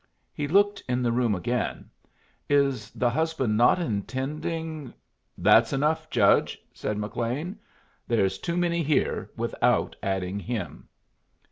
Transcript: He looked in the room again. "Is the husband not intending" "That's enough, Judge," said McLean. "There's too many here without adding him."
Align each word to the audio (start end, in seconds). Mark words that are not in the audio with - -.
He 0.33 0.47
looked 0.47 0.81
in 0.89 1.03
the 1.03 1.11
room 1.11 1.35
again. 1.35 1.91
"Is 2.49 2.89
the 2.89 3.11
husband 3.11 3.55
not 3.55 3.77
intending" 3.77 4.95
"That's 5.37 5.73
enough, 5.73 6.09
Judge," 6.09 6.57
said 6.73 6.97
McLean. 6.97 7.59
"There's 8.07 8.39
too 8.39 8.57
many 8.57 8.81
here 8.81 9.29
without 9.37 9.95
adding 10.01 10.39
him." 10.39 10.89